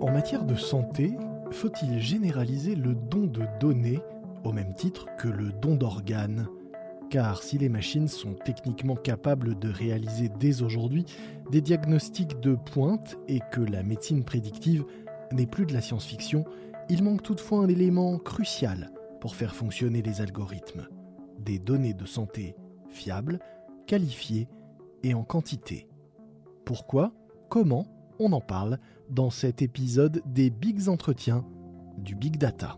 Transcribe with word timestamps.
En 0.00 0.10
matière 0.10 0.44
de 0.44 0.54
santé, 0.54 1.16
faut-il 1.50 1.98
généraliser 1.98 2.74
le 2.74 2.94
don 2.94 3.26
de 3.26 3.42
données 3.60 4.00
au 4.44 4.52
même 4.52 4.74
titre 4.74 5.06
que 5.18 5.28
le 5.28 5.52
don 5.52 5.76
d'organes? 5.76 6.46
Car 7.10 7.42
si 7.42 7.56
les 7.56 7.68
machines 7.68 8.08
sont 8.08 8.34
techniquement 8.34 8.94
capables 8.94 9.58
de 9.58 9.70
réaliser 9.70 10.28
dès 10.28 10.62
aujourd'hui 10.62 11.06
des 11.50 11.62
diagnostics 11.62 12.38
de 12.40 12.54
pointe 12.54 13.16
et 13.28 13.40
que 13.50 13.60
la 13.60 13.82
médecine 13.82 14.24
prédictive 14.24 14.84
n'est 15.32 15.46
plus 15.46 15.66
de 15.66 15.72
la 15.72 15.80
science-fiction, 15.80 16.44
il 16.90 17.02
manque 17.02 17.22
toutefois 17.22 17.60
un 17.60 17.68
élément 17.68 18.18
crucial 18.18 18.90
pour 19.20 19.34
faire 19.34 19.54
fonctionner 19.54 20.02
les 20.02 20.20
algorithmes. 20.20 20.86
Des 21.38 21.58
données 21.58 21.94
de 21.94 22.06
santé 22.06 22.56
fiables, 22.88 23.38
qualifiées 23.86 24.48
et 25.02 25.14
en 25.14 25.22
quantité. 25.22 25.88
Pourquoi 26.68 27.14
Comment 27.48 27.86
On 28.18 28.30
en 28.32 28.42
parle 28.42 28.78
dans 29.08 29.30
cet 29.30 29.62
épisode 29.62 30.20
des 30.26 30.50
Bigs 30.50 30.90
Entretiens 30.90 31.42
du 31.96 32.14
Big 32.14 32.36
Data. 32.36 32.76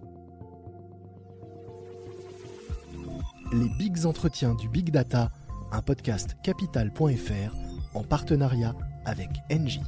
Les 3.52 3.69
Bigs 3.80 4.06
Entretiens 4.06 4.55
du 4.55 4.69
Big 4.69 4.92
Data, 4.92 5.33
un 5.73 5.83
podcast 5.83 6.37
capital.fr 6.45 7.56
en 7.92 8.05
partenariat 8.05 8.77
avec 9.06 9.30
Engie. 9.52 9.83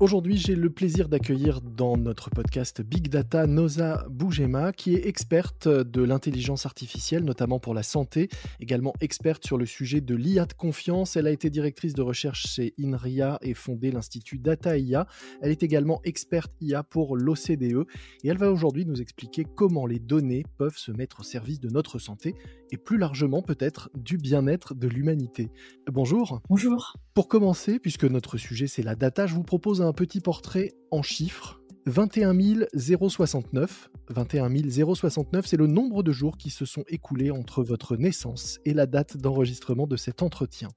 Aujourd'hui, 0.00 0.36
j'ai 0.36 0.54
le 0.54 0.70
plaisir 0.70 1.08
d'accueillir 1.08 1.60
dans 1.60 1.96
notre 1.96 2.30
podcast 2.30 2.82
Big 2.82 3.08
Data 3.08 3.48
Noza 3.48 4.06
Boujema, 4.08 4.72
qui 4.72 4.94
est 4.94 5.08
experte 5.08 5.66
de 5.66 6.02
l'intelligence 6.02 6.66
artificielle, 6.66 7.24
notamment 7.24 7.58
pour 7.58 7.74
la 7.74 7.82
santé, 7.82 8.28
également 8.60 8.92
experte 9.00 9.44
sur 9.44 9.58
le 9.58 9.66
sujet 9.66 10.00
de 10.00 10.14
l'IA 10.14 10.46
de 10.46 10.52
confiance. 10.52 11.16
Elle 11.16 11.26
a 11.26 11.32
été 11.32 11.50
directrice 11.50 11.94
de 11.94 12.02
recherche 12.02 12.46
chez 12.46 12.74
INRIA 12.78 13.38
et 13.42 13.54
fondé 13.54 13.90
l'Institut 13.90 14.38
Data 14.38 14.78
IA. 14.78 15.08
Elle 15.42 15.50
est 15.50 15.64
également 15.64 16.00
experte 16.04 16.52
IA 16.60 16.84
pour 16.84 17.16
l'OCDE 17.16 17.84
et 18.22 18.28
elle 18.28 18.38
va 18.38 18.52
aujourd'hui 18.52 18.86
nous 18.86 19.00
expliquer 19.02 19.44
comment 19.56 19.84
les 19.84 19.98
données 19.98 20.44
peuvent 20.58 20.78
se 20.78 20.92
mettre 20.92 21.20
au 21.20 21.24
service 21.24 21.58
de 21.58 21.70
notre 21.70 21.98
santé 21.98 22.36
et 22.70 22.76
plus 22.76 22.98
largement 22.98 23.42
peut-être 23.42 23.90
du 23.96 24.16
bien-être 24.16 24.74
de 24.74 24.86
l'humanité. 24.86 25.50
Bonjour. 25.90 26.40
Bonjour. 26.48 26.94
Pour 27.14 27.26
commencer, 27.26 27.80
puisque 27.80 28.04
notre 28.04 28.36
sujet 28.36 28.68
c'est 28.68 28.82
la 28.82 28.94
data, 28.94 29.26
je 29.26 29.34
vous 29.34 29.42
propose 29.42 29.82
un 29.82 29.87
petit 29.92 30.20
portrait 30.20 30.72
en 30.90 31.02
chiffres. 31.02 31.60
21 31.86 32.34
069. 32.74 33.90
21 34.10 34.94
069, 34.94 35.46
c'est 35.46 35.56
le 35.56 35.66
nombre 35.66 36.02
de 36.02 36.12
jours 36.12 36.36
qui 36.36 36.50
se 36.50 36.64
sont 36.64 36.84
écoulés 36.88 37.30
entre 37.30 37.62
votre 37.62 37.96
naissance 37.96 38.58
et 38.64 38.74
la 38.74 38.86
date 38.86 39.16
d'enregistrement 39.16 39.86
de 39.86 39.96
cet 39.96 40.22
entretien. 40.22 40.68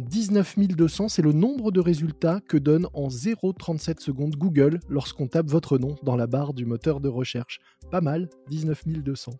19 0.00 0.58
200, 0.58 1.08
c'est 1.08 1.22
le 1.22 1.32
nombre 1.32 1.70
de 1.72 1.80
résultats 1.80 2.40
que 2.40 2.56
donne 2.56 2.86
en 2.94 3.08
0,37 3.08 4.00
secondes 4.00 4.36
Google 4.36 4.80
lorsqu'on 4.88 5.28
tape 5.28 5.48
votre 5.50 5.78
nom 5.78 5.96
dans 6.02 6.16
la 6.16 6.26
barre 6.26 6.54
du 6.54 6.64
moteur 6.64 7.00
de 7.00 7.08
recherche. 7.08 7.60
Pas 7.90 8.00
mal, 8.00 8.28
19 8.48 8.86
200. 8.86 9.32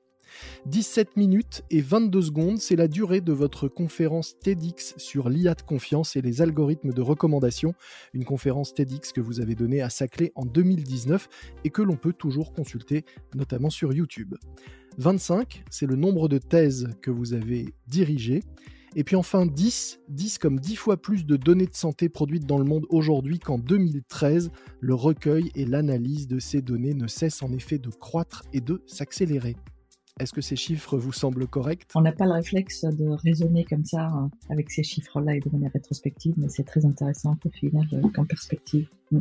17 0.67 1.17
minutes 1.17 1.63
et 1.71 1.81
22 1.81 2.23
secondes, 2.23 2.59
c'est 2.59 2.77
la 2.77 2.89
durée 2.89 3.21
de 3.21 3.33
votre 3.33 3.69
conférence 3.69 4.39
TEDx 4.39 4.95
sur 4.97 5.29
l'IA 5.29 5.55
de 5.55 5.63
confiance 5.63 6.17
et 6.17 6.23
les 6.23 6.43
algorithmes 6.43 6.93
de 6.93 7.03
recommandation, 7.03 7.75
une 8.15 8.25
conférence 8.25 8.75
TEDx 8.75 9.13
que 9.13 9.21
vous 9.21 9.41
avez 9.41 9.55
donnée 9.55 9.83
à 9.83 9.91
Saclay 9.91 10.33
en 10.35 10.45
2019 10.45 11.29
et 11.65 11.71
que 11.71 11.83
l'on 11.83 11.97
peut 11.97 12.13
toujours 12.13 12.53
consulter 12.53 13.05
notamment 13.35 13.71
sur 13.71 13.93
YouTube. 13.93 14.35
25, 14.99 15.65
c'est 15.71 15.87
le 15.87 15.97
nombre 15.97 16.29
de 16.29 16.39
thèses 16.39 16.89
que 17.01 17.11
vous 17.11 17.33
avez 17.35 17.75
dirigées. 17.87 18.43
Et 18.97 19.05
puis 19.05 19.15
enfin 19.15 19.47
10, 19.47 20.01
10 20.09 20.39
comme 20.39 20.59
10 20.59 20.77
fois 20.77 20.97
plus 20.97 21.25
de 21.25 21.37
données 21.37 21.67
de 21.67 21.77
santé 21.77 22.09
produites 22.09 22.47
dans 22.47 22.59
le 22.59 22.65
monde 22.65 22.87
aujourd'hui 22.89 23.39
qu'en 23.39 23.59
2013. 23.59 24.51
Le 24.81 24.95
recueil 24.95 25.51
et 25.55 25.65
l'analyse 25.65 26.27
de 26.27 26.41
ces 26.41 26.61
données 26.61 26.95
ne 26.95 27.07
cessent 27.07 27.43
en 27.43 27.53
effet 27.53 27.79
de 27.79 27.91
croître 27.91 28.43
et 28.53 28.61
de 28.61 28.83
s'accélérer. 28.87 29.57
Est-ce 30.21 30.35
que 30.35 30.43
ces 30.43 30.55
chiffres 30.55 30.99
vous 30.99 31.13
semblent 31.13 31.47
corrects? 31.47 31.87
On 31.95 32.03
n'a 32.03 32.13
pas 32.13 32.27
le 32.27 32.33
réflexe 32.33 32.85
de 32.85 33.09
raisonner 33.09 33.65
comme 33.65 33.87
ça 33.87 34.03
hein, 34.03 34.31
avec 34.51 34.71
ces 34.71 34.83
chiffres-là 34.83 35.37
et 35.37 35.41
de 35.41 35.49
manière 35.51 35.73
rétrospective, 35.73 36.35
mais 36.37 36.51
c'est 36.51 36.65
très 36.65 36.85
intéressant 36.85 37.39
au 37.43 37.49
final 37.49 37.87
euh, 37.95 38.03
en 38.19 38.27
perspective. 38.27 38.87
Mm. 39.11 39.21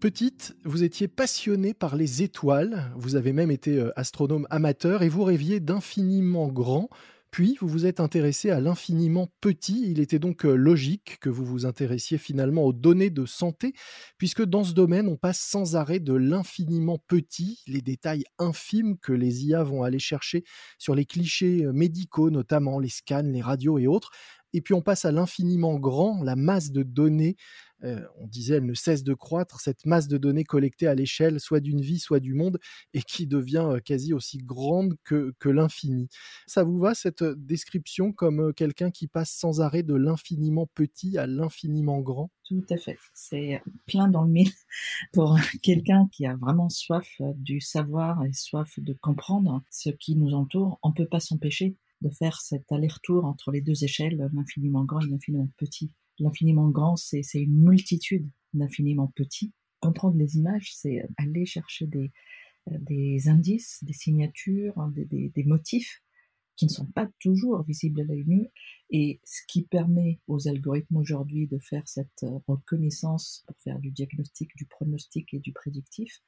Petite, 0.00 0.56
vous 0.64 0.82
étiez 0.82 1.08
passionnée 1.08 1.74
par 1.74 1.94
les 1.94 2.22
étoiles, 2.22 2.90
vous 2.96 3.16
avez 3.16 3.34
même 3.34 3.50
été 3.50 3.78
euh, 3.78 3.92
astronome 3.96 4.46
amateur 4.48 5.02
et 5.02 5.10
vous 5.10 5.24
rêviez 5.24 5.60
d'infiniment 5.60 6.48
grand 6.48 6.88
puis, 7.30 7.56
vous 7.60 7.68
vous 7.68 7.86
êtes 7.86 8.00
intéressé 8.00 8.50
à 8.50 8.60
l'infiniment 8.60 9.28
petit. 9.40 9.88
Il 9.88 10.00
était 10.00 10.18
donc 10.18 10.44
euh, 10.44 10.54
logique 10.54 11.18
que 11.20 11.28
vous 11.28 11.44
vous 11.44 11.64
intéressiez 11.64 12.18
finalement 12.18 12.64
aux 12.64 12.72
données 12.72 13.10
de 13.10 13.24
santé, 13.24 13.72
puisque 14.18 14.44
dans 14.44 14.64
ce 14.64 14.72
domaine, 14.72 15.06
on 15.06 15.16
passe 15.16 15.38
sans 15.38 15.76
arrêt 15.76 16.00
de 16.00 16.14
l'infiniment 16.14 16.98
petit, 17.06 17.62
les 17.68 17.82
détails 17.82 18.24
infimes 18.38 18.98
que 18.98 19.12
les 19.12 19.46
IA 19.46 19.62
vont 19.62 19.84
aller 19.84 20.00
chercher 20.00 20.42
sur 20.78 20.94
les 20.94 21.04
clichés 21.04 21.64
euh, 21.64 21.72
médicaux, 21.72 22.30
notamment 22.30 22.78
les 22.80 22.88
scans, 22.88 23.22
les 23.22 23.42
radios 23.42 23.78
et 23.78 23.86
autres. 23.86 24.10
Et 24.52 24.60
puis 24.60 24.74
on 24.74 24.82
passe 24.82 25.04
à 25.04 25.12
l'infiniment 25.12 25.78
grand, 25.78 26.22
la 26.22 26.36
masse 26.36 26.70
de 26.70 26.82
données 26.82 27.36
euh, 27.84 28.04
on 28.18 28.26
disait, 28.26 28.56
elle 28.56 28.66
ne 28.66 28.74
cesse 28.74 29.02
de 29.02 29.14
croître, 29.14 29.60
cette 29.60 29.86
masse 29.86 30.06
de 30.06 30.18
données 30.18 30.44
collectées 30.44 30.86
à 30.86 30.94
l'échelle 30.94 31.40
soit 31.40 31.60
d'une 31.60 31.80
vie, 31.80 31.98
soit 31.98 32.20
du 32.20 32.34
monde, 32.34 32.58
et 32.94 33.02
qui 33.02 33.26
devient 33.26 33.66
euh, 33.68 33.80
quasi 33.80 34.12
aussi 34.12 34.38
grande 34.38 34.96
que, 35.04 35.32
l'infini. 35.44 36.08
Ça 36.46 36.62
vous 36.62 36.78
va, 36.78 36.94
cette 36.94 37.22
euh, 37.22 37.34
description, 37.36 38.12
comme 38.12 38.52
quelqu'un 38.54 38.90
qui 38.90 39.06
passe 39.06 39.30
sans 39.30 39.60
arrêt 39.60 39.82
de 39.82 39.94
l'infiniment 39.94 40.66
petit 40.74 41.18
à 41.18 41.26
l'infiniment 41.26 42.00
grand? 42.00 42.30
Tout 42.44 42.64
à 42.70 42.76
fait. 42.76 42.98
C'est 43.14 43.62
plein 43.86 44.08
dans 44.08 44.24
le 44.24 44.30
mille 44.30 44.52
pour 45.12 45.38
quelqu'un 45.62 46.08
qui 46.12 46.26
a 46.26 46.36
vraiment 46.36 46.68
soif 46.68 47.08
du 47.36 47.60
savoir 47.60 48.24
et 48.24 48.32
soif 48.32 48.78
de 48.78 48.92
comprendre 48.92 49.62
ce 49.70 49.90
qui 49.90 50.16
nous 50.16 50.34
entoure. 50.34 50.78
On 50.82 50.90
ne 50.90 50.94
peut 50.94 51.06
pas 51.06 51.20
s'empêcher 51.20 51.76
de 52.00 52.10
faire 52.10 52.40
cet 52.40 52.70
aller-retour 52.72 53.24
entre 53.24 53.50
les 53.50 53.60
deux 53.60 53.84
échelles, 53.84 54.30
l'infiniment 54.32 54.84
grand 54.84 55.00
et 55.00 55.08
l'infiniment 55.08 55.48
petit. 55.56 55.92
L'infiniment 56.18 56.68
grand, 56.68 56.96
c'est 56.96 57.22
une 57.34 57.62
multitude 57.62 58.28
d'infiniment 58.52 59.12
petits. 59.14 59.52
Comprendre 59.80 60.16
les 60.16 60.36
images, 60.36 60.74
c'est 60.74 61.02
aller 61.16 61.46
chercher 61.46 61.86
des, 61.86 63.28
indices, 63.28 63.82
des 63.82 63.92
signatures, 63.92 64.74
des, 64.94 65.30
des, 65.34 65.44
motifs 65.44 66.02
qui 66.56 66.66
ne 66.66 66.70
sont 66.70 66.86
pas 66.86 67.08
toujours 67.20 67.62
visibles 67.62 68.02
à 68.02 68.04
l'œil 68.04 68.24
nu. 68.26 68.48
Et 68.90 69.20
ce 69.24 69.40
qui 69.48 69.62
permet 69.62 70.20
aux 70.26 70.46
algorithmes 70.46 70.96
aujourd'hui 70.96 71.46
de 71.46 71.58
faire 71.58 71.88
cette 71.88 72.26
reconnaissance 72.46 73.44
pour 73.46 73.56
faire 73.60 73.78
du 73.78 73.90
diagnostic, 73.90 74.54
du 74.56 74.66
pronostic 74.66 75.32
et 75.32 75.38
du 75.38 75.52
prédictif, 75.52 76.20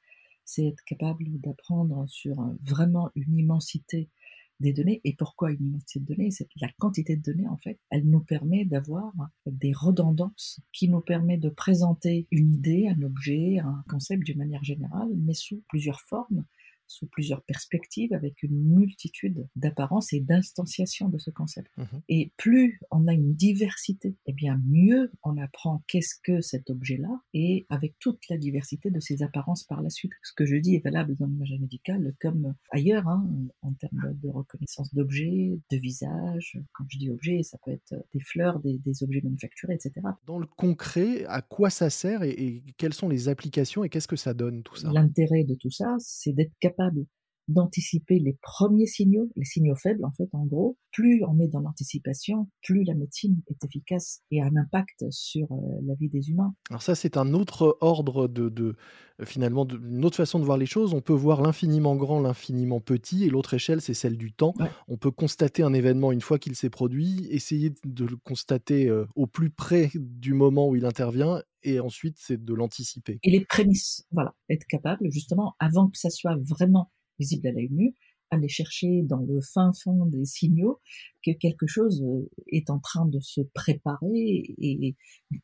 c'est 0.45 0.65
être 0.65 0.83
capable 0.85 1.39
d'apprendre 1.39 2.05
sur 2.07 2.35
vraiment 2.63 3.11
une 3.15 3.37
immensité 3.37 4.09
des 4.59 4.73
données. 4.73 5.01
Et 5.03 5.15
pourquoi 5.15 5.51
une 5.51 5.67
immensité 5.67 5.99
de 5.99 6.05
données 6.05 6.31
C'est 6.31 6.47
la 6.61 6.69
quantité 6.79 7.15
de 7.15 7.21
données, 7.21 7.47
en 7.47 7.57
fait, 7.57 7.79
elle 7.89 8.07
nous 8.07 8.21
permet 8.21 8.65
d'avoir 8.65 9.13
des 9.45 9.73
redondances 9.73 10.61
qui 10.71 10.89
nous 10.89 11.01
permet 11.01 11.37
de 11.37 11.49
présenter 11.49 12.27
une 12.31 12.53
idée, 12.53 12.87
un 12.87 13.01
objet, 13.03 13.59
un 13.59 13.83
concept 13.89 14.23
d'une 14.23 14.37
manière 14.37 14.63
générale, 14.63 15.09
mais 15.15 15.33
sous 15.33 15.63
plusieurs 15.67 16.01
formes 16.01 16.45
sous 16.93 17.07
plusieurs 17.07 17.43
perspectives, 17.43 18.13
avec 18.13 18.43
une 18.43 18.57
multitude 18.73 19.47
d'apparences 19.55 20.13
et 20.13 20.19
d'instanciations 20.19 21.09
de 21.09 21.17
ce 21.17 21.31
concept. 21.31 21.71
Mmh 21.77 21.83
et 22.09 22.33
plus 22.37 22.79
on 22.91 23.07
a 23.07 23.13
une 23.13 23.33
diversité, 23.33 24.09
et 24.09 24.17
eh 24.27 24.33
bien 24.33 24.59
mieux 24.67 25.11
on 25.23 25.37
apprend 25.37 25.83
qu'est-ce 25.87 26.15
que 26.21 26.41
cet 26.41 26.69
objet-là, 26.69 27.21
et 27.33 27.65
avec 27.69 27.97
toute 27.99 28.27
la 28.29 28.37
diversité 28.37 28.91
de 28.91 28.99
ses 28.99 29.23
apparences 29.23 29.63
par 29.63 29.81
la 29.81 29.89
suite. 29.89 30.11
Ce 30.21 30.33
que 30.33 30.45
je 30.45 30.55
dis 30.57 30.75
est 30.75 30.83
valable 30.83 31.15
dans 31.15 31.25
l'image 31.25 31.53
médicale 31.59 32.13
comme 32.19 32.55
ailleurs, 32.71 33.07
hein, 33.07 33.27
en 33.61 33.73
termes 33.73 34.13
de 34.21 34.29
reconnaissance 34.29 34.93
d'objets, 34.93 35.59
de 35.71 35.77
visage. 35.77 36.59
Quand 36.73 36.85
je 36.89 36.97
dis 36.97 37.09
objet, 37.09 37.41
ça 37.43 37.57
peut 37.63 37.71
être 37.71 37.93
des 38.13 38.19
fleurs, 38.19 38.59
des, 38.59 38.79
objets 39.01 39.21
manufacturés, 39.21 39.75
etc. 39.75 39.93
Dans 40.25 40.39
le 40.39 40.45
concret, 40.45 41.25
à 41.25 41.41
quoi 41.41 41.69
ça 41.69 41.89
sert 41.89 42.23
et, 42.23 42.31
et 42.31 42.63
quelles 42.77 42.93
sont 42.93 43.09
les 43.09 43.29
applications 43.29 43.83
et 43.83 43.89
qu'est-ce 43.89 44.07
que 44.07 44.15
ça 44.15 44.33
donne 44.33 44.63
tout 44.63 44.75
ça? 44.75 44.91
L'intérêt 44.91 45.43
de 45.43 45.55
tout 45.55 45.71
ça, 45.71 45.95
c'est 45.99 46.33
d'être 46.33 46.53
capable 46.59 46.82
capable 46.83 47.22
d'anticiper 47.47 48.19
les 48.19 48.37
premiers 48.41 48.85
signaux, 48.85 49.29
les 49.35 49.45
signaux 49.45 49.75
faibles 49.75 50.05
en 50.05 50.11
fait 50.11 50.29
en 50.33 50.45
gros. 50.45 50.77
Plus 50.91 51.23
on 51.27 51.39
est 51.39 51.47
dans 51.47 51.59
l'anticipation, 51.59 52.49
plus 52.61 52.83
la 52.83 52.93
médecine 52.93 53.41
est 53.47 53.63
efficace 53.65 54.21
et 54.31 54.41
a 54.41 54.45
un 54.45 54.55
impact 54.55 55.05
sur 55.09 55.51
euh, 55.51 55.55
la 55.85 55.95
vie 55.95 56.09
des 56.09 56.29
humains. 56.29 56.53
Alors 56.69 56.81
ça 56.81 56.95
c'est 56.95 57.17
un 57.17 57.33
autre 57.33 57.77
ordre 57.81 58.27
de, 58.27 58.49
de 58.49 58.75
finalement 59.23 59.67
une 59.67 60.05
autre 60.05 60.17
façon 60.17 60.39
de 60.39 60.45
voir 60.45 60.57
les 60.57 60.65
choses. 60.65 60.93
On 60.93 61.01
peut 61.01 61.13
voir 61.13 61.41
l'infiniment 61.41 61.95
grand, 61.95 62.21
l'infiniment 62.21 62.79
petit 62.79 63.23
et 63.23 63.29
l'autre 63.29 63.53
échelle 63.53 63.81
c'est 63.81 63.93
celle 63.93 64.17
du 64.17 64.33
temps. 64.33 64.53
On 64.87 64.97
peut 64.97 65.11
constater 65.11 65.63
un 65.63 65.73
événement 65.73 66.11
une 66.11 66.21
fois 66.21 66.39
qu'il 66.39 66.55
s'est 66.55 66.69
produit, 66.69 67.27
essayer 67.29 67.73
de 67.85 68.05
le 68.05 68.15
constater 68.17 68.87
euh, 68.89 69.05
au 69.15 69.27
plus 69.27 69.49
près 69.49 69.91
du 69.95 70.33
moment 70.33 70.69
où 70.69 70.75
il 70.75 70.85
intervient 70.85 71.41
et 71.63 71.79
ensuite 71.79 72.17
c'est 72.19 72.43
de 72.43 72.53
l'anticiper. 72.53 73.19
Et 73.23 73.31
les 73.31 73.45
prémices, 73.45 74.05
voilà, 74.11 74.35
être 74.49 74.65
capable 74.65 75.11
justement 75.11 75.55
avant 75.59 75.89
que 75.89 75.97
ça 75.97 76.09
soit 76.09 76.35
vraiment 76.35 76.91
visible 77.19 77.47
à 77.47 77.51
l'œil 77.51 77.69
nu, 77.71 77.93
aller 78.29 78.49
chercher 78.49 79.03
dans 79.03 79.19
le 79.19 79.39
fin 79.41 79.71
fond 79.73 80.05
des 80.05 80.25
signaux 80.25 80.79
que 81.25 81.31
quelque 81.31 81.67
chose 81.67 82.03
euh, 82.03 82.29
est 82.47 82.69
en 82.69 82.79
train 82.79 83.05
de 83.05 83.19
se 83.19 83.41
préparer 83.53 84.43
et, 84.57 84.95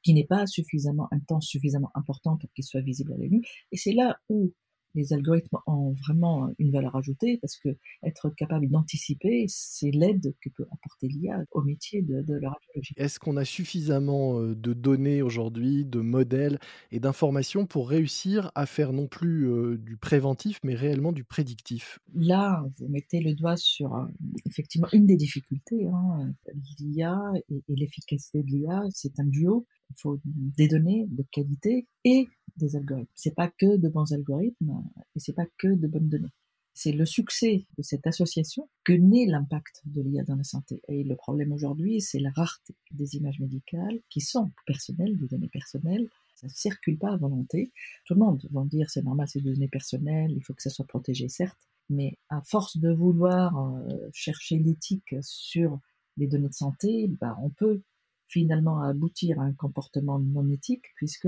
qui 0.04 0.14
n'est 0.14 0.26
pas 0.26 0.46
suffisamment 0.48 1.08
intense, 1.12 1.48
suffisamment 1.48 1.92
important 1.96 2.38
pour 2.38 2.52
qu'il 2.54 2.64
soit 2.64 2.82
visible 2.82 3.14
à 3.14 3.18
l'œil 3.18 3.42
Et 3.72 3.78
c'est 3.78 3.94
là 3.94 4.20
où 4.30 4.54
les 4.96 5.14
algorithmes 5.14 5.58
ont 5.68 5.94
vraiment 6.06 6.50
une 6.58 6.72
valeur 6.72 6.96
ajoutée 6.96 7.38
parce 7.42 7.58
que 7.58 7.70
être 8.04 8.30
capable 8.30 8.70
d'anticiper, 8.70 9.46
c'est 9.48 9.92
l'aide 9.92 10.34
que 10.42 10.50
peut 10.50 10.66
apporter 10.72 11.08
l'IA 11.08 11.44
au 11.52 11.62
métier 11.62 12.02
de, 12.02 12.22
de 12.22 12.34
la 12.36 12.50
radiologie. 12.50 12.94
Est-ce 12.98 13.20
qu'on 13.20 13.38
a 13.38 13.46
suffisamment 13.46 14.40
euh, 14.40 14.56
de 14.56 14.74
données 14.74 15.22
aujourd'hui, 15.22 15.86
de 15.86 16.00
modèles 16.00 16.60
et 16.92 17.00
d'informations 17.00 17.66
pour 17.66 17.90
réussir 17.90 18.52
à 18.56 18.66
faire 18.66 18.94
non 18.94 19.08
plus 19.08 19.48
euh, 19.48 19.78
du 19.78 19.98
préventif, 19.98 20.60
mais 20.64 20.76
réellement 20.76 21.12
du 21.12 21.24
prédictif? 21.24 22.00
Là, 22.14 22.66
vous 22.78 22.88
mettez 22.88 23.20
le 23.20 23.34
doigt 23.36 23.58
sur 23.58 23.96
euh, 23.96 24.06
effectivement 24.46 24.88
une 24.94 25.06
des 25.06 25.18
difficultés. 25.18 25.86
Hein, 25.86 26.34
L'IA 26.80 27.20
et, 27.50 27.64
et 27.68 27.76
l'efficacité 27.76 28.44
de 28.44 28.48
l'IA, 28.48 28.84
c'est 28.92 29.20
un 29.20 29.26
duo. 29.26 29.66
Il 29.92 29.96
faut 30.00 30.20
des 30.24 30.68
données 30.68 31.08
de 31.10 31.24
qualité 31.32 31.88
et 32.04 32.28
des 32.60 32.76
algorithmes. 32.76 33.12
C'est 33.16 33.36
pas 33.36 33.50
que 33.50 33.78
de 33.78 33.90
bons 33.90 34.12
algorithmes 34.14 34.84
et 35.16 35.20
c'est 35.20 35.34
pas 35.34 35.48
que 35.58 35.68
de 35.68 35.88
bonnes 35.88 36.10
données. 36.10 36.34
C'est 36.74 36.92
le 36.92 37.06
succès 37.06 37.66
de 37.78 37.84
cette 37.84 38.08
association 38.08 38.70
que 38.86 38.94
naît 38.94 39.26
l'impact 39.26 39.82
de 39.86 40.02
l'IA 40.02 40.24
dans 40.24 40.36
la 40.36 40.44
santé. 40.44 40.82
Et 40.88 41.04
le 41.04 41.16
problème 41.16 41.52
aujourd'hui, 41.52 42.00
c'est 42.00 42.20
la 42.20 42.32
rareté 42.32 42.74
des 42.92 43.16
images 43.16 43.40
médicales 43.40 44.00
qui 44.10 44.22
sont 44.22 44.52
personnelles, 44.66 45.18
des 45.18 45.28
données 45.28 45.50
personnelles. 45.50 46.08
Ça 46.36 46.48
ne 46.48 46.52
circule 46.52 46.98
pas 46.98 47.12
à 47.12 47.18
volonté. 47.18 47.72
Tout 48.06 48.14
le 48.14 48.22
monde 48.22 48.48
va 48.52 48.64
dire 48.64 48.90
c'est 48.90 49.04
normal, 49.04 49.28
c'est 49.28 49.42
des 49.42 49.52
données 49.52 49.68
personnelles, 49.68 50.32
il 50.32 50.42
faut 50.42 50.54
que 50.54 50.62
ça 50.62 50.70
soit 50.70 50.88
protégé, 50.88 51.28
certes. 51.28 51.60
Mais 51.90 52.18
à 52.30 52.42
force 52.44 52.78
de 52.78 52.94
vouloir 52.94 53.58
euh, 53.58 54.08
chercher 54.14 54.58
l'éthique 54.58 55.16
sur 55.22 55.80
les 56.16 56.28
données 56.28 56.50
de 56.50 56.54
santé, 56.54 57.08
bah, 57.20 57.36
on 57.42 57.50
peut 57.50 57.82
finalement 58.30 58.82
aboutir 58.84 59.42
à 59.42 59.44
un 59.44 59.54
comportement 59.54 60.20
non 60.20 60.48
éthique, 60.50 60.86
puisque 60.96 61.28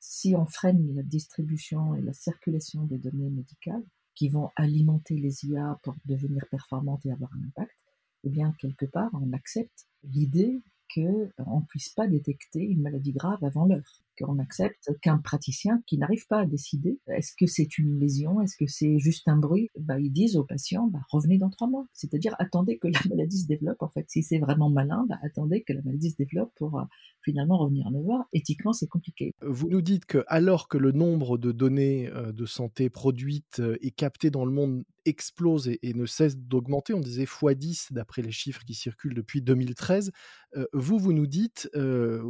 si 0.00 0.34
on 0.36 0.46
freine 0.46 0.94
la 0.94 1.02
distribution 1.02 1.94
et 1.94 2.02
la 2.02 2.12
circulation 2.12 2.84
des 2.84 2.98
données 2.98 3.30
médicales 3.30 3.84
qui 4.14 4.28
vont 4.28 4.50
alimenter 4.56 5.16
les 5.16 5.44
IA 5.44 5.78
pour 5.82 5.94
devenir 6.04 6.44
performantes 6.50 7.06
et 7.06 7.12
avoir 7.12 7.30
un 7.34 7.46
impact, 7.46 7.76
eh 8.24 8.30
bien, 8.30 8.54
quelque 8.58 8.86
part, 8.86 9.10
on 9.12 9.32
accepte 9.32 9.86
l'idée 10.02 10.62
qu'on 10.94 11.60
ne 11.60 11.66
puisse 11.68 11.90
pas 11.90 12.06
détecter 12.06 12.60
une 12.60 12.82
maladie 12.82 13.12
grave 13.12 13.42
avant 13.44 13.66
l'heure 13.66 14.02
qu'on 14.18 14.38
accepte 14.38 14.90
qu'un 15.00 15.18
praticien 15.18 15.82
qui 15.86 15.98
n'arrive 15.98 16.26
pas 16.26 16.40
à 16.40 16.46
décider 16.46 16.98
est-ce 17.08 17.32
que 17.38 17.46
c'est 17.46 17.78
une 17.78 17.98
lésion, 17.98 18.40
est-ce 18.40 18.56
que 18.56 18.66
c'est 18.66 18.98
juste 18.98 19.28
un 19.28 19.36
bruit, 19.36 19.70
bah, 19.78 19.98
ils 19.98 20.12
disent 20.12 20.36
aux 20.36 20.44
patients 20.44 20.88
bah, 20.88 21.00
revenez 21.10 21.38
dans 21.38 21.50
trois 21.50 21.68
mois. 21.68 21.86
C'est-à-dire 21.92 22.34
attendez 22.38 22.78
que 22.78 22.88
la 22.88 23.00
maladie 23.08 23.40
se 23.40 23.46
développe. 23.46 23.82
En 23.82 23.88
fait, 23.88 24.04
si 24.08 24.22
c'est 24.22 24.38
vraiment 24.38 24.70
malin, 24.70 25.06
bah, 25.08 25.18
attendez 25.22 25.62
que 25.62 25.72
la 25.72 25.82
maladie 25.82 26.10
se 26.10 26.16
développe 26.16 26.52
pour 26.56 26.78
euh, 26.78 26.84
finalement 27.22 27.58
revenir 27.58 27.90
nous 27.90 28.02
voir. 28.02 28.26
Éthiquement, 28.32 28.72
c'est 28.72 28.86
compliqué. 28.86 29.34
Vous 29.42 29.68
nous 29.68 29.82
dites 29.82 30.06
que 30.06 30.24
alors 30.26 30.68
que 30.68 30.78
le 30.78 30.92
nombre 30.92 31.38
de 31.38 31.52
données 31.52 32.08
euh, 32.08 32.32
de 32.32 32.46
santé 32.46 32.90
produites 32.90 33.60
euh, 33.60 33.76
et 33.80 33.90
captées 33.90 34.30
dans 34.30 34.44
le 34.44 34.52
monde 34.52 34.84
explose 35.04 35.68
et, 35.68 35.94
ne 35.94 36.04
cesse 36.04 36.36
d'augmenter, 36.36 36.92
on 36.92 37.00
disait 37.00 37.24
x10 37.24 37.94
d'après 37.94 38.20
les 38.20 38.30
chiffres 38.30 38.62
qui 38.66 38.74
circulent 38.74 39.14
depuis 39.14 39.40
2013, 39.40 40.12
vous, 40.74 40.98
vous 40.98 41.14
nous 41.14 41.26
dites 41.26 41.70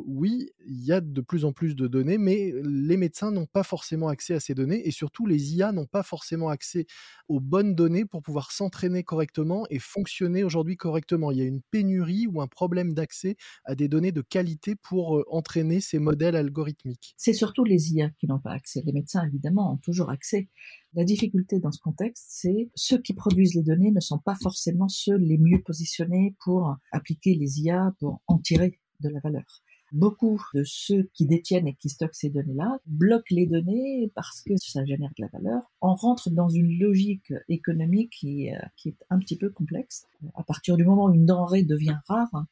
oui, 0.07 0.51
il 0.65 0.85
y 0.85 0.93
a 0.93 1.01
de 1.01 1.21
plus 1.21 1.45
en 1.45 1.53
plus 1.53 1.75
de 1.79 1.87
données, 1.89 2.19
mais 2.19 2.53
les 2.63 2.97
médecins 2.97 3.31
n'ont 3.31 3.47
pas 3.47 3.63
forcément 3.63 4.09
accès 4.09 4.35
à 4.35 4.41
ces 4.41 4.55
données 4.55 4.87
et 4.87 4.91
surtout 4.91 5.27
les 5.27 5.55
IA 5.55 5.73
n'ont 5.73 5.87
pas 5.87 6.03
forcément 6.03 6.51
accès 6.51 6.87
aux 7.29 7.41
bonnes 7.41 7.75
données 7.75 8.05
pour 8.05 8.23
pouvoir 8.23 8.53
s'entraîner 8.53 9.05
correctement 9.05 9.67
et 9.71 9.79
fonctionner 9.79 10.45
aujourd'hui 10.45 10.77
correctement. 10.77 11.31
Il 11.31 11.39
y 11.39 11.43
a 11.43 11.47
une 11.47 11.63
pénurie 11.71 12.27
ou 12.27 12.41
un 12.41 12.47
problème 12.47 12.93
d'accès 12.93 13.37
à 13.65 13.75
des 13.75 13.89
données 13.89 14.13
de 14.13 14.21
qualité 14.21 14.75
pour 14.75 15.25
entraîner 15.29 15.81
ces 15.81 15.99
modèles 15.99 16.37
algorithmiques. 16.37 17.15
C'est 17.17 17.33
surtout 17.33 17.65
les 17.65 17.93
IA 17.93 18.11
qui 18.19 18.27
n'ont 18.27 18.41
pas 18.41 18.53
accès. 18.53 18.83
Les 18.85 18.93
médecins, 18.93 19.25
évidemment, 19.25 19.73
ont 19.73 19.79
toujours 19.79 20.11
accès. 20.11 20.49
La 20.95 21.05
difficulté 21.05 21.61
dans 21.61 21.73
ce 21.73 21.81
contexte, 21.81 22.27
c'est 22.29 22.71
ceux 22.75 22.99
qui 22.99 23.15
produisent 23.15 23.55
les 23.55 23.63
données 23.63 23.93
ne 23.93 24.01
sont 24.01 24.19
pas 24.19 24.37
forcément 24.43 24.89
ceux 24.89 25.17
les 25.17 25.39
mieux 25.39 25.63
positionnés 25.63 26.35
pour 26.43 26.77
appliquer 26.93 27.35
les 27.35 27.61
IA, 27.61 27.95
pour 28.01 28.21
en 28.27 28.39
tirer 28.39 28.81
de 29.01 29.09
la 29.09 29.21
valeur 29.21 29.63
beaucoup 29.93 30.41
de 30.55 30.63
ceux 30.65 31.09
qui 31.15 31.27
détiennent 31.27 31.67
et 31.67 31.75
qui 31.75 31.89
stockent 31.89 32.15
ces 32.15 32.31
données-là 32.31 32.79
bloquent 32.87 33.35
les 33.35 33.47
données 33.47 34.11
parce 34.15 34.43
que 34.43 34.57
ça 34.57 34.85
génère 34.85 35.11
de 35.17 35.23
la 35.23 35.29
valeur. 35.29 35.71
On 35.81 35.95
rentre 35.95 36.31
dans 36.31 36.49
une 36.49 36.79
logique 36.79 37.33
économique 37.49 38.13
qui, 38.19 38.51
euh, 38.51 38.59
qui 38.77 38.91
est 38.91 39.05
un 39.11 39.19
petit 39.19 39.37
peu 39.37 39.51
complexe. 39.51 40.07
À 40.35 40.43
partir 40.43 40.77
du 40.77 40.85
moment 40.85 41.07
où 41.07 41.15
une 41.15 41.27
denrée 41.27 41.63
devient 41.63 41.99
rare, 42.07 42.47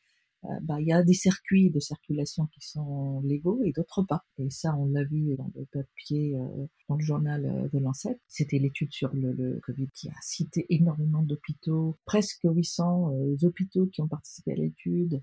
euh, 0.44 0.48
bah, 0.62 0.80
il 0.80 0.86
y 0.86 0.92
a 0.92 1.02
des 1.02 1.14
circuits 1.14 1.70
de 1.70 1.80
circulation 1.80 2.46
qui 2.46 2.66
sont 2.66 3.20
légaux 3.22 3.60
et 3.64 3.72
d'autres 3.72 4.02
pas. 4.02 4.24
Et 4.38 4.50
ça, 4.50 4.74
on 4.76 4.86
l'a 4.86 5.04
vu 5.04 5.36
dans 5.36 5.50
le 5.54 5.64
papier, 5.66 6.36
euh, 6.36 6.66
dans 6.88 6.96
le 6.96 7.04
journal 7.04 7.70
de 7.72 7.78
Lancet. 7.78 8.18
C'était 8.28 8.58
l'étude 8.58 8.92
sur 8.92 9.10
le, 9.14 9.58
Covid 9.62 9.88
qui 9.92 10.08
a 10.08 10.14
cité 10.22 10.66
énormément 10.70 11.22
d'hôpitaux, 11.22 11.96
presque 12.04 12.44
800 12.44 13.12
hôpitaux 13.42 13.86
qui 13.86 14.00
ont 14.00 14.08
participé 14.08 14.52
à 14.52 14.56
l'étude, 14.56 15.20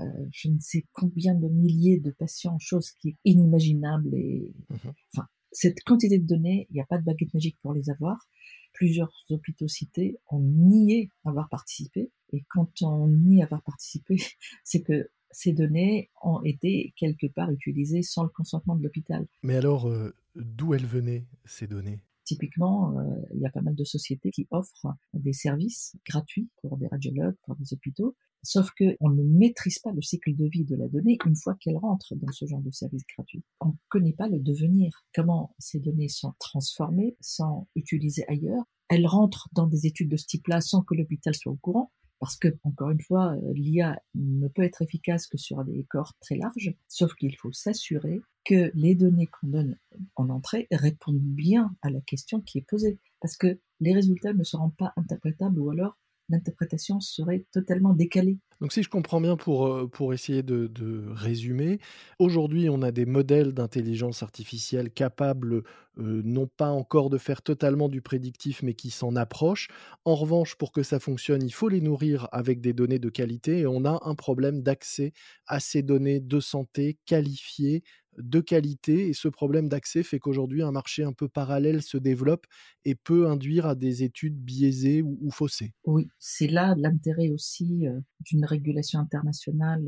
euh, 0.00 0.04
je 0.32 0.48
ne 0.48 0.58
sais 0.58 0.86
combien 0.92 1.34
de 1.34 1.48
milliers 1.48 2.00
de 2.00 2.10
patients, 2.10 2.58
chose 2.58 2.90
qui 2.92 3.10
est 3.10 3.16
inimaginable. 3.24 4.14
Et, 4.14 4.52
mhm. 4.70 4.92
enfin, 5.14 5.26
cette 5.50 5.82
quantité 5.84 6.18
de 6.18 6.26
données, 6.26 6.66
il 6.70 6.74
n'y 6.74 6.80
a 6.80 6.86
pas 6.86 6.98
de 6.98 7.04
baguette 7.04 7.34
magique 7.34 7.58
pour 7.62 7.74
les 7.74 7.90
avoir. 7.90 8.26
Plusieurs 8.72 9.12
hôpitaux 9.28 9.68
cités 9.68 10.16
ont 10.30 10.40
nié 10.40 11.10
avoir 11.24 11.48
participé. 11.48 12.10
Et 12.32 12.44
quand 12.48 12.82
on 12.82 13.08
nie 13.08 13.42
avoir 13.42 13.62
participé, 13.62 14.16
c'est 14.64 14.82
que 14.82 15.10
ces 15.30 15.52
données 15.52 16.10
ont 16.22 16.42
été 16.42 16.92
quelque 16.96 17.26
part 17.26 17.50
utilisées 17.50 18.02
sans 18.02 18.22
le 18.22 18.28
consentement 18.28 18.76
de 18.76 18.82
l'hôpital. 18.82 19.26
Mais 19.42 19.56
alors, 19.56 19.88
euh, 19.88 20.14
d'où 20.36 20.74
elles 20.74 20.86
venaient, 20.86 21.26
ces 21.44 21.66
données? 21.66 22.02
Typiquement, 22.24 22.98
euh, 22.98 23.16
il 23.34 23.40
y 23.40 23.46
a 23.46 23.50
pas 23.50 23.62
mal 23.62 23.74
de 23.74 23.84
sociétés 23.84 24.30
qui 24.30 24.46
offrent 24.50 24.94
des 25.14 25.32
services 25.32 25.96
gratuits 26.06 26.48
pour 26.60 26.76
des 26.76 26.86
radiologues, 26.86 27.34
pour 27.44 27.56
des 27.56 27.72
hôpitaux, 27.72 28.14
Sauf 28.44 28.70
qu'on 28.76 29.10
ne 29.10 29.22
maîtrise 29.22 29.78
pas 29.78 29.92
le 29.92 30.02
cycle 30.02 30.34
de 30.34 30.46
vie 30.46 30.64
de 30.64 30.74
la 30.74 30.88
donnée 30.88 31.16
une 31.26 31.36
fois 31.36 31.54
qu'elle 31.54 31.76
rentre 31.76 32.14
dans 32.16 32.32
ce 32.32 32.44
genre 32.46 32.60
de 32.60 32.70
service 32.70 33.04
gratuit. 33.16 33.44
On 33.60 33.68
ne 33.68 33.72
connaît 33.88 34.12
pas 34.12 34.28
le 34.28 34.40
devenir, 34.40 35.04
comment 35.14 35.54
ces 35.58 35.78
données 35.78 36.08
sont 36.08 36.34
transformées, 36.38 37.16
sont 37.20 37.68
utilisées 37.76 38.28
ailleurs. 38.28 38.64
Elles 38.88 39.06
rentrent 39.06 39.48
dans 39.52 39.66
des 39.66 39.86
études 39.86 40.10
de 40.10 40.16
ce 40.16 40.26
type-là 40.26 40.60
sans 40.60 40.82
que 40.82 40.94
l'hôpital 40.94 41.34
soit 41.34 41.52
au 41.52 41.56
courant, 41.56 41.92
parce 42.18 42.36
que, 42.36 42.56
encore 42.62 42.90
une 42.90 43.00
fois, 43.00 43.36
l'IA 43.52 44.00
ne 44.14 44.46
peut 44.46 44.62
être 44.62 44.82
efficace 44.82 45.26
que 45.26 45.38
sur 45.38 45.64
des 45.64 45.84
corps 45.84 46.14
très 46.20 46.36
larges, 46.36 46.74
sauf 46.86 47.14
qu'il 47.14 47.36
faut 47.36 47.52
s'assurer 47.52 48.20
que 48.44 48.70
les 48.74 48.94
données 48.94 49.26
qu'on 49.26 49.48
donne 49.48 49.76
en 50.14 50.30
entrée 50.30 50.68
répondent 50.70 51.18
bien 51.18 51.74
à 51.82 51.90
la 51.90 52.00
question 52.00 52.40
qui 52.40 52.58
est 52.58 52.66
posée, 52.68 52.98
parce 53.20 53.36
que 53.36 53.58
les 53.80 53.92
résultats 53.92 54.34
ne 54.34 54.44
seront 54.44 54.70
pas 54.70 54.92
interprétables 54.96 55.58
ou 55.58 55.70
alors 55.70 55.98
l'interprétation 56.32 57.00
serait 57.00 57.46
totalement 57.52 57.92
décalée. 57.92 58.38
Donc 58.60 58.72
si 58.72 58.82
je 58.82 58.88
comprends 58.88 59.20
bien 59.20 59.36
pour, 59.36 59.66
euh, 59.66 59.88
pour 59.88 60.14
essayer 60.14 60.42
de, 60.42 60.70
résumer, 61.12 61.80
aujourd'hui 62.18 62.68
on 62.68 62.80
a 62.82 62.92
des 62.92 63.06
modèles 63.06 63.52
d'intelligence 63.52 64.22
artificielle 64.22 64.90
capables 64.90 65.62
euh, 65.98 66.22
non 66.24 66.46
pas 66.46 66.70
encore 66.70 67.10
de 67.10 67.18
faire 67.18 67.42
totalement 67.42 67.88
du 67.88 68.00
prédictif 68.00 68.62
mais 68.62 68.74
qui 68.74 68.90
s'en 68.90 69.16
approchent. 69.16 69.68
En 70.04 70.14
revanche, 70.14 70.54
pour 70.54 70.72
que 70.72 70.82
ça 70.82 71.00
fonctionne, 71.00 71.42
il 71.42 71.52
faut 71.52 71.68
les 71.68 71.80
nourrir 71.80 72.28
avec 72.32 72.60
des 72.60 72.72
données 72.72 72.98
de 72.98 73.10
qualité 73.10 73.60
et 73.60 73.66
on 73.66 73.84
a 73.84 74.00
un 74.04 74.14
problème 74.14 74.62
d'accès 74.62 75.12
à 75.46 75.60
ces 75.60 75.82
données 75.82 76.20
de 76.20 76.40
santé 76.40 76.98
qualifiées 77.04 77.82
de 78.18 78.40
qualité 78.40 79.08
et 79.08 79.12
ce 79.12 79.28
problème 79.28 79.68
d'accès 79.68 80.02
fait 80.02 80.18
qu'aujourd'hui 80.18 80.62
un 80.62 80.72
marché 80.72 81.02
un 81.02 81.12
peu 81.12 81.28
parallèle 81.28 81.82
se 81.82 81.96
développe 81.96 82.46
et 82.84 82.94
peut 82.94 83.28
induire 83.28 83.66
à 83.66 83.74
des 83.74 84.02
études 84.02 84.36
biaisées 84.36 85.02
ou, 85.02 85.30
faussées. 85.30 85.72
Oui, 85.84 86.08
c'est 86.18 86.48
là 86.48 86.74
l'intérêt 86.76 87.30
aussi 87.30 87.86
d'une 88.20 88.44
régulation 88.44 88.98
internationale 88.98 89.82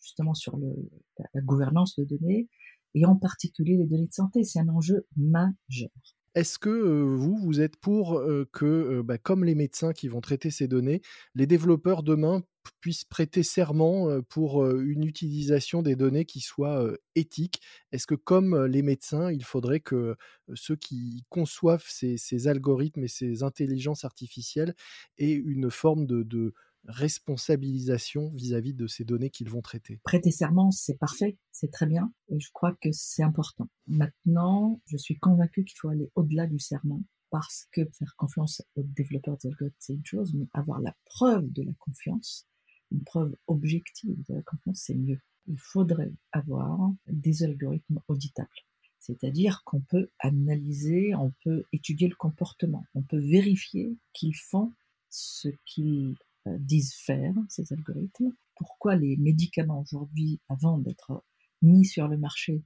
justement 0.00 0.34
sur 0.34 0.58
la 0.58 1.40
gouvernance 1.40 1.96
de 1.96 2.04
données 2.04 2.48
et 2.94 3.04
en 3.06 3.16
particulier 3.16 3.76
les 3.76 3.86
données 3.86 4.06
de 4.06 4.12
santé. 4.12 4.44
C'est 4.44 4.60
un 4.60 4.68
enjeu 4.68 5.06
majeur. 5.16 5.90
Est-ce 6.34 6.58
que 6.58 6.68
vous, 6.70 7.36
vous 7.38 7.60
êtes 7.60 7.76
pour 7.76 8.20
que, 8.52 9.02
bah, 9.02 9.18
comme 9.18 9.44
les 9.44 9.54
médecins 9.54 9.92
qui 9.92 10.08
vont 10.08 10.20
traiter 10.20 10.50
ces 10.50 10.66
données, 10.66 11.00
les 11.34 11.46
développeurs 11.46 12.02
demain 12.02 12.42
puissent 12.80 13.04
prêter 13.04 13.42
serment 13.42 14.20
pour 14.22 14.66
une 14.66 15.04
utilisation 15.04 15.82
des 15.82 15.96
données 15.96 16.24
qui 16.24 16.40
soit 16.40 16.90
éthique 17.14 17.60
Est-ce 17.92 18.06
que, 18.06 18.14
comme 18.16 18.64
les 18.66 18.82
médecins, 18.82 19.30
il 19.30 19.44
faudrait 19.44 19.80
que 19.80 20.16
ceux 20.54 20.76
qui 20.76 21.24
conçoivent 21.28 21.86
ces, 21.86 22.48
algorithmes 22.48 23.04
et 23.04 23.08
ces 23.08 23.42
intelligences 23.42 24.04
artificielles 24.04 24.74
aient 25.18 25.32
une 25.32 25.70
forme 25.70 26.06
de 26.06 26.54
responsabilisation 26.86 28.30
vis-à-vis 28.34 28.74
de 28.74 28.86
ces 28.86 29.04
données 29.04 29.30
qu'ils 29.30 29.50
vont 29.50 29.62
traiter. 29.62 30.00
Prêter 30.04 30.30
serment, 30.30 30.70
c'est 30.70 30.98
parfait, 30.98 31.38
c'est 31.50 31.70
très 31.70 31.86
bien, 31.86 32.12
et 32.28 32.38
je 32.40 32.50
crois 32.52 32.74
que 32.80 32.90
c'est 32.92 33.22
important. 33.22 33.68
Maintenant, 33.86 34.80
je 34.86 34.96
suis 34.96 35.18
convaincue 35.18 35.64
qu'il 35.64 35.78
faut 35.78 35.88
aller 35.88 36.10
au-delà 36.14 36.46
du 36.46 36.58
serment, 36.58 37.02
parce 37.30 37.66
que 37.72 37.80
faire 37.98 38.14
confiance 38.16 38.62
aux 38.76 38.82
développeurs 38.82 39.36
d'algorithmes, 39.42 39.76
c'est 39.78 39.94
une 39.94 40.04
chose, 40.04 40.34
mais 40.34 40.46
avoir 40.52 40.80
la 40.80 40.94
preuve 41.04 41.50
de 41.52 41.62
la 41.62 41.72
confiance, 41.78 42.46
une 42.92 43.02
preuve 43.02 43.34
objective 43.46 44.16
de 44.28 44.34
la 44.34 44.42
confiance, 44.42 44.82
c'est 44.84 44.94
mieux. 44.94 45.20
Il 45.46 45.58
faudrait 45.58 46.12
avoir 46.32 46.92
des 47.08 47.42
algorithmes 47.42 48.00
auditables. 48.08 48.48
C'est-à-dire 49.00 49.62
qu'on 49.64 49.80
peut 49.80 50.08
analyser, 50.20 51.14
on 51.14 51.32
peut 51.42 51.64
étudier 51.72 52.08
le 52.08 52.14
comportement, 52.14 52.86
on 52.94 53.02
peut 53.02 53.18
vérifier 53.18 53.96
qu'ils 54.12 54.36
font 54.36 54.72
ce 55.10 55.48
qu'ils 55.66 56.14
disent 56.46 56.94
faire, 56.94 57.34
ces 57.48 57.72
algorithmes. 57.72 58.32
Pourquoi 58.56 58.96
les 58.96 59.16
médicaments 59.16 59.80
aujourd'hui, 59.80 60.40
avant 60.48 60.78
d'être 60.78 61.24
mis 61.62 61.84
sur 61.84 62.08
le 62.08 62.16
marché, 62.16 62.62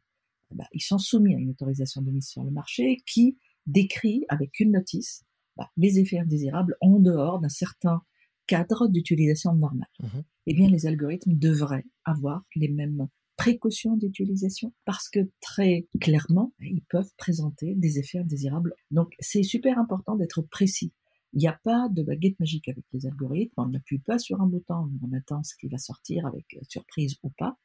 bah, 0.55 0.67
ils 0.73 0.83
sont 0.83 0.99
soumis 0.99 1.35
à 1.35 1.39
une 1.39 1.51
autorisation 1.51 2.03
de 2.03 2.11
mise 2.11 2.29
sur 2.29 2.45
le 2.45 2.51
marché 2.51 2.99
qui 3.07 3.39
décrit 3.67 4.25
avec 4.29 4.61
une 4.61 4.73
notice 4.73 5.25
bah, 5.57 5.71
les 5.77 5.99
effets 5.99 6.19
indésirables 6.19 6.77
en 6.81 6.99
dehors 6.99 7.41
d'un 7.41 7.49
certain 7.49 8.03
cadre 8.47 8.89
d'utilisation 8.89 9.55
normale. 9.55 9.89
Mmh 10.01 10.21
eh 10.51 10.55
bien, 10.55 10.67
les 10.67 10.87
algorithmes 10.87 11.35
devraient 11.35 11.85
avoir 12.07 12.43
les 12.57 12.69
mêmes 12.69 13.07
précautions 13.37 13.99
d'utilisation 13.99 14.73
parce 14.87 15.11
que 15.11 15.31
très 15.43 15.87
clairement, 16.01 16.55
ils 16.59 16.83
peuvent 16.89 17.13
présenter 17.19 17.75
des 17.75 17.99
effets 17.99 18.21
indésirables. 18.21 18.73
Donc, 18.91 19.13
c'est 19.21 19.43
super 19.43 19.79
important 19.79 20.17
d'être 20.17 20.41
précis. 20.41 20.95
Il 21.33 21.39
n'y 21.41 21.49
a 21.49 21.59
pas 21.63 21.89
de 21.91 22.03
baguette 22.03 22.39
magique 22.41 22.69
avec 22.69 22.85
les 22.93 23.07
algorithmes. 23.07 23.61
On 23.61 23.67
n'appuie 23.67 23.99
pas 23.99 24.19
sur 24.19 24.41
un 24.41 24.47
bouton, 24.47 24.91
on 25.03 25.17
attend 25.17 25.43
ce 25.43 25.55
qui 25.57 25.69
va 25.69 25.79
sortir 25.79 26.27
avec 26.27 26.47
euh, 26.55 26.61
surprise 26.69 27.17
ou 27.23 27.31
pas. 27.31 27.57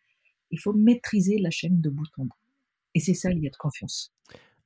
Il 0.52 0.60
faut 0.60 0.74
maîtriser 0.74 1.38
la 1.40 1.50
chaîne 1.50 1.82
de 1.82 1.90
bout 1.90 2.08
en 2.18 2.26
bout. 2.26 2.32
Et 2.94 3.00
c'est 3.00 3.14
ça 3.14 3.30
lié 3.30 3.50
de 3.50 3.58
confiance. 3.58 4.14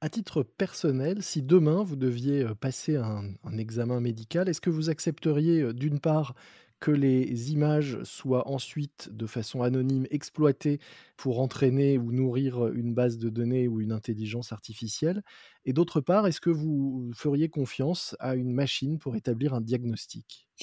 À 0.01 0.09
titre 0.09 0.43
personnel, 0.43 1.23
si 1.23 1.41
demain 1.41 1.83
vous 1.83 1.95
deviez 1.95 2.45
passer 2.59 2.97
un, 2.97 3.33
un 3.43 3.57
examen 3.57 3.99
médical, 3.99 4.49
est-ce 4.49 4.61
que 4.61 4.69
vous 4.69 4.89
accepteriez 4.89 5.73
d'une 5.73 5.99
part 5.99 6.35
que 6.79 6.91
les 6.91 7.51
images 7.51 8.01
soient 8.03 8.47
ensuite, 8.47 9.09
de 9.11 9.25
façon 9.25 9.61
anonyme, 9.61 10.05
exploitées 10.11 10.79
pour 11.15 11.39
entraîner 11.39 11.97
ou 11.97 12.11
nourrir 12.11 12.67
une 12.67 12.93
base 12.93 13.17
de 13.17 13.29
données 13.29 13.67
ou 13.67 13.81
une 13.81 13.91
intelligence 13.91 14.51
artificielle? 14.51 15.23
Et 15.65 15.73
d'autre 15.73 16.01
part, 16.01 16.27
est-ce 16.27 16.39
que 16.39 16.49
vous 16.49 17.11
feriez 17.15 17.49
confiance 17.49 18.15
à 18.19 18.35
une 18.35 18.53
machine 18.53 18.99
pour 18.99 19.15
établir 19.15 19.53
un 19.53 19.61
diagnostic? 19.61 20.47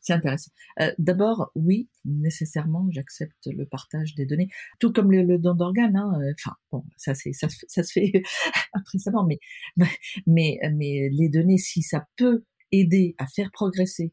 C'est 0.00 0.12
intéressant. 0.12 0.52
Euh, 0.80 0.92
d'abord, 0.98 1.50
oui, 1.54 1.88
nécessairement, 2.04 2.86
j'accepte 2.90 3.46
le 3.46 3.66
partage 3.66 4.14
des 4.14 4.26
données, 4.26 4.48
tout 4.78 4.92
comme 4.92 5.10
le, 5.10 5.38
don 5.38 5.54
d'organes. 5.54 5.96
Hein, 5.96 6.20
euh, 6.20 6.32
enfin, 6.38 6.56
bon, 6.70 6.84
ça, 6.96 7.14
se 7.14 7.30
fait 7.92 8.22
appréciablement, 8.72 9.24
mais, 9.24 9.38
mais, 10.26 10.58
mais 10.74 11.08
les 11.10 11.28
données, 11.28 11.58
si 11.58 11.82
ça 11.82 12.06
peut 12.16 12.44
aider 12.72 13.14
à 13.18 13.26
faire 13.26 13.50
progresser 13.52 14.12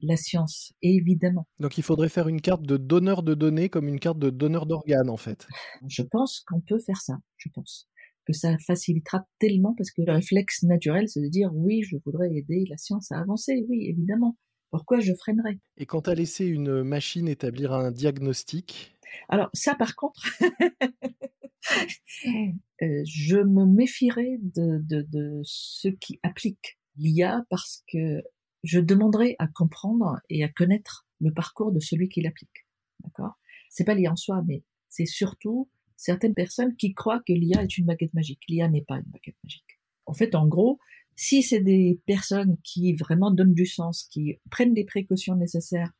la 0.00 0.16
science, 0.16 0.72
évidemment. 0.82 1.46
Donc 1.60 1.78
il 1.78 1.84
faudrait 1.84 2.08
faire 2.08 2.28
une 2.28 2.40
carte 2.40 2.62
de 2.62 2.76
donneur 2.76 3.22
de 3.22 3.34
données 3.34 3.68
comme 3.68 3.88
une 3.88 4.00
carte 4.00 4.18
de 4.18 4.30
donneur 4.30 4.66
d'organes, 4.66 5.08
en 5.08 5.16
fait. 5.16 5.46
Je 5.88 6.02
pense 6.02 6.40
qu'on 6.46 6.60
peut 6.60 6.78
faire 6.78 7.00
ça, 7.00 7.14
je 7.36 7.48
pense. 7.48 7.88
Que 8.26 8.32
ça 8.32 8.56
facilitera 8.58 9.26
tellement 9.38 9.74
parce 9.76 9.90
que 9.90 10.02
le 10.02 10.12
réflexe 10.12 10.62
naturel, 10.62 11.08
c'est 11.08 11.20
de 11.20 11.28
dire 11.28 11.50
oui, 11.54 11.82
je 11.82 11.96
voudrais 12.04 12.34
aider 12.34 12.64
la 12.68 12.76
science 12.76 13.12
à 13.12 13.18
avancer, 13.18 13.64
oui, 13.68 13.86
évidemment. 13.88 14.36
Pourquoi 14.70 15.00
je 15.00 15.12
freinerais? 15.14 15.58
Et 15.76 15.86
quand 15.86 16.08
à 16.08 16.14
laisser 16.14 16.46
une 16.46 16.82
machine 16.82 17.28
établir 17.28 17.72
un 17.72 17.92
diagnostic? 17.92 18.96
Alors 19.28 19.48
ça, 19.52 19.74
par 19.76 19.94
contre, 19.94 20.20
euh, 22.26 23.02
je 23.04 23.36
me 23.36 23.66
méfierais 23.66 24.38
de, 24.40 24.80
de, 24.82 25.02
de 25.02 25.40
ceux 25.44 25.92
qui 26.00 26.18
appliquent 26.22 26.78
l'IA 26.96 27.44
parce 27.50 27.84
que 27.90 28.22
je 28.62 28.80
demanderai 28.80 29.36
à 29.38 29.46
comprendre 29.46 30.20
et 30.30 30.42
à 30.42 30.48
connaître 30.48 31.06
le 31.20 31.32
parcours 31.32 31.72
de 31.72 31.80
celui 31.80 32.08
qui 32.08 32.22
l'applique. 32.22 32.66
D'accord? 33.02 33.38
C'est 33.68 33.84
pas 33.84 33.94
l'IA 33.94 34.12
en 34.12 34.16
soi, 34.16 34.42
mais 34.46 34.62
c'est 34.88 35.06
surtout 35.06 35.68
certaines 35.96 36.34
personnes 36.34 36.76
qui 36.76 36.94
croient 36.94 37.22
que 37.26 37.32
l'IA 37.32 37.62
est 37.62 37.78
une 37.78 37.86
baguette 37.86 38.14
magique. 38.14 38.40
L'IA 38.48 38.68
n'est 38.68 38.84
pas 38.84 38.96
une 38.96 39.10
baguette 39.10 39.36
magique. 39.42 39.80
En 40.06 40.14
fait, 40.14 40.34
en 40.34 40.46
gros, 40.46 40.78
si 41.16 41.42
c'est 41.42 41.60
des 41.60 42.00
personnes 42.06 42.56
qui 42.62 42.94
vraiment 42.94 43.30
donnent 43.30 43.54
du 43.54 43.66
sens, 43.66 44.04
qui 44.04 44.38
prennent 44.50 44.74
les 44.74 44.84
précautions 44.84 45.36
nécessaires 45.36 45.92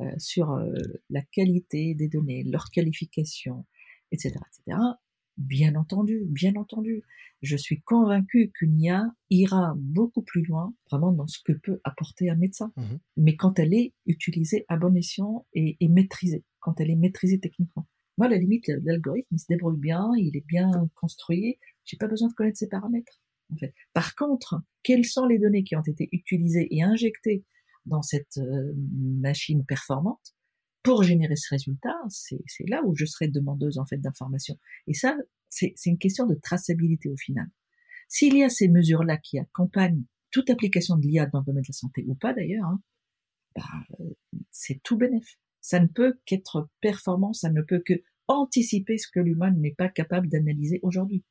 euh, 0.00 0.10
sur 0.18 0.52
euh, 0.52 0.72
la 1.10 1.22
qualité 1.22 1.94
des 1.94 2.08
données, 2.08 2.42
leur 2.44 2.70
qualification, 2.70 3.64
etc., 4.12 4.34
etc., 4.46 4.78
Bien 5.36 5.74
entendu, 5.74 6.24
bien 6.28 6.54
entendu. 6.56 7.02
Je 7.42 7.56
suis 7.56 7.82
convaincue 7.82 8.50
qu'une 8.54 8.80
IA 8.80 9.04
ira 9.28 9.74
beaucoup 9.76 10.22
plus 10.22 10.42
loin, 10.42 10.74
vraiment 10.90 11.12
dans 11.12 11.26
ce 11.26 11.38
que 11.44 11.52
peut 11.52 11.80
apporter 11.84 12.30
un 12.30 12.36
médecin. 12.36 12.72
Mmh 12.76 12.82
Mais 13.18 13.36
quand 13.36 13.58
elle 13.58 13.74
est 13.74 13.92
utilisée 14.06 14.64
à 14.68 14.76
bon 14.76 14.96
escient 14.96 15.46
et, 15.52 15.76
maîtrisée, 15.88 16.44
quand 16.60 16.80
elle 16.80 16.90
est 16.90 16.96
maîtrisée 16.96 17.38
techniquement. 17.38 17.86
Moi, 18.16 18.28
à 18.28 18.30
la 18.30 18.38
limite, 18.38 18.68
l'algorithme, 18.82 19.34
il 19.34 19.38
se 19.38 19.44
débrouille 19.46 19.78
bien, 19.78 20.10
il 20.16 20.34
est 20.36 20.46
bien 20.46 20.70
construit, 20.94 21.58
j'ai 21.84 21.98
pas 21.98 22.08
besoin 22.08 22.28
de 22.28 22.34
connaître 22.34 22.56
ses 22.56 22.68
paramètres. 22.68 23.20
En 23.52 23.56
fait. 23.56 23.74
Par 23.92 24.14
contre, 24.14 24.62
quelles 24.82 25.04
sont 25.04 25.26
les 25.26 25.38
données 25.38 25.64
qui 25.64 25.76
ont 25.76 25.82
été 25.82 26.08
utilisées 26.12 26.66
et 26.74 26.82
injectées 26.82 27.44
dans 27.84 28.02
cette 28.02 28.38
euh, 28.38 28.72
machine 28.76 29.64
performante 29.64 30.35
pour 30.86 31.02
générer 31.02 31.34
ce 31.34 31.48
résultat, 31.50 31.96
c'est 32.08 32.68
là 32.68 32.80
où 32.84 32.94
je 32.94 33.06
serais 33.06 33.26
demandeuse 33.26 33.76
en 33.78 33.86
fait 33.86 33.96
d'informations. 33.96 34.56
Et 34.86 34.94
ça, 34.94 35.16
c'est 35.48 35.74
une 35.84 35.98
question 35.98 36.26
de 36.26 36.36
traçabilité 36.36 37.08
au 37.08 37.16
final. 37.16 37.48
S'il 38.06 38.36
y 38.36 38.44
a 38.44 38.48
ces 38.48 38.68
mesures-là 38.68 39.16
qui 39.16 39.40
accompagnent 39.40 40.04
toute 40.30 40.48
application 40.48 40.96
de 40.96 41.02
l'IA 41.02 41.26
dans 41.26 41.40
le 41.40 41.44
domaine 41.44 41.62
de 41.62 41.68
la 41.70 41.72
santé 41.72 42.04
ou 42.06 42.14
pas 42.14 42.32
d'ailleurs, 42.32 42.66
hein, 42.66 42.80
bah, 43.56 43.64
c'est 44.52 44.80
tout 44.84 44.96
bénéf. 44.96 45.36
Ça 45.60 45.80
ne 45.80 45.88
peut 45.88 46.20
qu'être 46.24 46.68
performant, 46.80 47.32
ça 47.32 47.50
ne 47.50 47.62
peut 47.62 47.82
que 47.84 47.94
anticiper 48.28 48.96
ce 48.96 49.08
que 49.08 49.18
l'humain 49.18 49.50
n'est 49.50 49.74
pas 49.74 49.88
capable 49.88 50.28
d'analyser 50.28 50.78
aujourd'hui. 50.84 51.24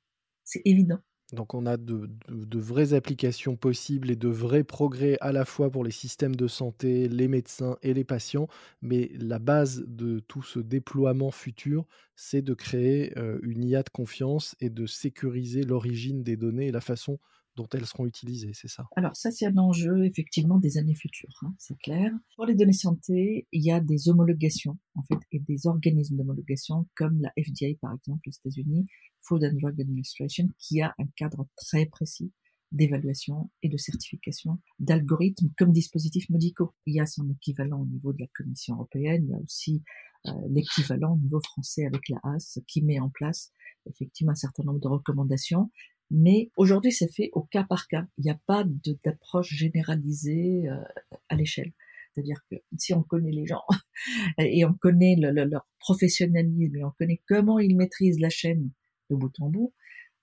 C'est 0.44 0.64
évident. 0.66 1.00
Donc 1.36 1.54
on 1.54 1.66
a 1.66 1.78
de, 1.78 2.10
vraies 2.58 2.94
applications 2.94 3.56
possibles 3.56 4.10
et 4.10 4.16
de 4.16 4.28
vrais 4.28 4.64
progrès 4.64 5.18
à 5.22 5.32
la 5.32 5.46
fois 5.46 5.70
pour 5.70 5.84
les 5.84 5.92
systèmes 5.92 6.36
de 6.36 6.48
santé, 6.48 7.08
les 7.08 7.28
médecins 7.28 7.78
et 7.84 7.94
les 7.94 8.04
patients, 8.04 8.48
mais 8.82 9.12
la 9.20 9.40
base 9.40 9.84
de 9.88 10.20
tout 10.20 10.42
ce 10.42 10.60
déploiement 10.60 11.32
futur, 11.32 11.86
c'est 12.16 12.42
de 12.42 12.54
créer 12.54 13.18
euh, 13.20 13.40
une 13.44 13.64
IA 13.64 13.84
de 13.84 13.90
confiance 13.90 14.56
et 14.62 14.70
de 14.70 14.88
sécuriser 14.88 15.64
l'origine 15.64 16.24
des 16.24 16.38
données 16.38 16.68
et 16.68 16.72
la 16.72 16.82
façon 16.82 17.20
dont 17.56 17.68
elles 17.74 17.86
seront 17.86 18.06
utilisées, 18.06 18.52
c'est 18.54 18.68
ça? 18.68 18.88
Alors 18.96 19.16
ça, 19.16 19.32
c'est 19.32 19.46
un 19.46 19.58
enjeu 19.58 20.06
effectivement 20.06 20.58
des 20.58 20.78
années 20.78 20.96
futures, 20.96 21.40
hein, 21.44 21.54
c'est 21.58 21.78
clair. 21.78 22.12
Pour 22.36 22.46
les 22.46 22.56
données 22.56 22.74
santé, 22.74 23.48
il 23.52 23.64
y 23.64 23.72
a 23.72 23.80
des 23.80 24.10
homologations 24.10 24.78
en 24.96 25.04
fait 25.04 25.20
et 25.32 25.40
des 25.40 25.68
organismes 25.68 26.18
d'homologation 26.18 26.88
comme 26.96 27.22
la 27.22 27.32
FDA 27.42 27.68
par 27.82 27.94
exemple 27.94 28.28
aux 28.28 28.32
États-Unis, 28.32 28.88
Food 29.22 29.44
and 29.44 29.58
Drug 29.60 29.80
Administration, 29.80 30.50
qui 30.60 30.82
a 30.82 30.94
un 31.00 31.08
cadre 31.16 31.48
très 31.56 31.86
précis 31.86 32.32
d'évaluation 32.72 33.50
et 33.64 33.70
de 33.70 33.78
certification 33.78 34.60
d'algorithmes 34.80 35.50
comme 35.58 35.72
dispositifs 35.72 36.30
médicaux. 36.30 36.74
Il 36.86 36.96
y 36.96 37.00
a 37.00 37.06
son 37.06 37.30
équivalent 37.30 37.82
au 37.82 37.86
niveau 37.86 38.12
de 38.12 38.20
la 38.20 38.28
Commission 38.36 38.76
européenne, 38.76 39.26
il 39.28 39.32
y 39.32 39.34
a 39.34 39.40
aussi 39.40 39.84
euh, 40.28 40.32
l'équivalent 40.50 41.14
au 41.14 41.18
niveau 41.18 41.40
français 41.40 41.86
avec 41.86 42.10
la 42.10 42.18
HAS 42.24 42.60
qui 42.68 42.82
met 42.82 43.00
en 43.00 43.10
place 43.10 43.52
effectivement 43.86 44.32
un 44.32 44.36
certain 44.36 44.64
nombre 44.64 44.80
de 44.80 44.88
recommandations 44.88 45.72
mais 46.12 46.52
aujourd'hui, 46.56 46.92
c'est 46.92 47.12
fait 47.12 47.30
au 47.34 47.44
cas 47.44 47.64
par 47.64 47.88
cas. 47.88 48.06
Il 48.18 48.26
n'y 48.26 48.32
a 48.32 48.40
pas 48.46 48.64
d'approche 49.04 49.54
généralisée 49.54 50.68
euh, 50.70 50.82
à 51.30 51.36
l'échelle. 51.36 51.74
C'est-à-dire 52.14 52.42
que 52.50 52.56
si 52.78 52.94
on 52.94 53.04
connaît 53.04 53.32
les 53.32 53.46
gens 53.46 53.64
et 54.38 54.64
on 54.66 54.74
connaît 54.74 55.16
leur 55.18 55.68
professionnalisme 55.80 56.76
et 56.78 56.84
on 56.84 56.92
connaît 56.92 57.22
comment 57.28 57.60
ils 57.60 57.76
maîtrisent 57.76 58.20
la 58.20 58.30
chaîne 58.30 58.72
de 59.10 59.16
bout 59.16 59.34
en 59.40 59.50
bout, 59.50 59.74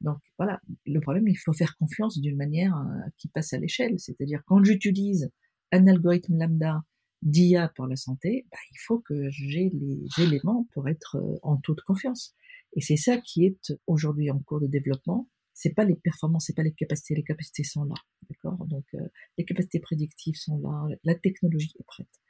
donc 0.03 0.19
voilà, 0.37 0.61
le 0.87 1.01
problème, 1.01 1.29
il 1.29 1.37
faut 1.37 1.53
faire 1.53 1.77
confiance 1.77 2.19
d'une 2.21 2.37
manière 2.37 2.77
euh, 2.77 3.09
qui 3.19 3.29
passe 3.29 3.53
à 3.53 3.59
l'échelle. 3.59 3.99
C'est-à-dire 3.99 4.43
quand 4.47 4.63
j'utilise 4.65 5.31
un 5.71 5.87
algorithme 5.87 6.39
lambda 6.39 6.83
d'IA 7.23 7.69
pour 7.77 7.87
la 7.87 7.95
santé, 7.95 8.47
bah, 8.51 8.59
il 8.73 8.79
faut 8.81 8.99
que 8.99 9.31
j'ai 9.31 9.71
les 9.73 10.25
éléments 10.25 10.67
pour 10.73 10.89
être 10.89 11.17
euh, 11.17 11.39
en 11.43 11.57
toute 11.57 11.83
confiance. 11.83 12.35
Et 12.75 12.81
c'est 12.81 12.97
ça 12.97 13.19
qui 13.19 13.45
est 13.47 13.73
aujourd'hui 13.87 14.31
en 14.31 14.41
cours 14.41 14.61
de 14.61 14.67
développement 14.67 15.29
c'est 15.63 15.75
pas 15.75 15.85
les 15.85 15.95
performances, 15.95 16.47
c'est 16.47 16.57
pas 16.57 16.65
les 16.65 16.73
capacités. 16.73 17.15
Les 17.15 17.23
capacités 17.23 17.63
sont 17.63 17.85
là, 17.85 17.95
d'accord? 18.29 18.67
Donc 18.67 18.85
euh, 18.95 19.09
les 19.39 19.45
capacités 19.45 19.79
prédictives 19.79 20.35
sont 20.35 20.59
là, 20.59 20.89
la 21.05 21.15
technologie 21.15 21.73
est 21.79 21.85
prête. 21.85 22.21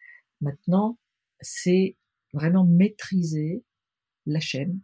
Maintenant, 0.42 0.98
c'est 1.40 1.96
vraiment 2.34 2.66
maîtriser 2.66 3.64
la 4.26 4.40
chaîne, 4.40 4.80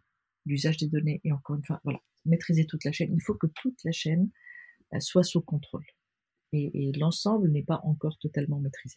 l'usage 0.46 0.78
des 0.78 0.88
données 0.88 1.20
et 1.24 1.32
encore 1.32 1.56
une 1.56 1.64
fois, 1.64 1.80
voilà, 1.84 2.00
maîtriser 2.24 2.64
toute 2.64 2.84
la 2.84 2.92
chaîne. 2.92 3.12
Il 3.12 3.20
faut 3.20 3.34
que 3.34 3.48
toute 3.48 3.84
la 3.84 3.92
chaîne 3.92 4.30
euh, 4.94 5.00
soit 5.00 5.24
sous 5.24 5.42
contrôle 5.42 5.84
et, 6.54 6.92
l'ensemble 6.92 7.50
n'est 7.50 7.62
pas 7.62 7.82
encore 7.84 8.16
totalement 8.16 8.60
maîtrisé. 8.60 8.96